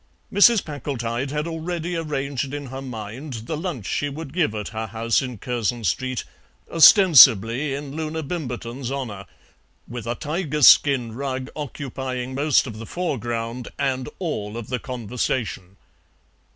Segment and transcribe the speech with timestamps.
[0.33, 0.65] Mrs.
[0.65, 5.21] Packletide had already arranged in her mind the lunch she would give at her house
[5.21, 6.23] in Curzon Street,
[6.73, 9.27] ostensibly in Loona Bimberton's honour,
[9.87, 15.77] with a tiger skin rug occupying most of the foreground and all of the conversation.